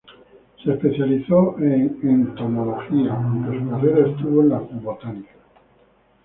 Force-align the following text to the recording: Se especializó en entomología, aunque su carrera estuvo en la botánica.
Se 0.63 0.71
especializó 0.71 1.59
en 1.59 1.95
entomología, 2.01 3.13
aunque 3.13 3.59
su 3.59 3.69
carrera 3.69 4.07
estuvo 4.09 4.41
en 4.41 4.49
la 4.49 4.57
botánica. 4.57 5.29